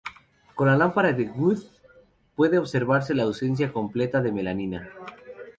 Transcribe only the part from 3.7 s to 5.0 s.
completa de melanina.